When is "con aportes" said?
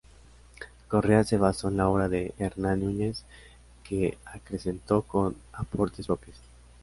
5.03-6.07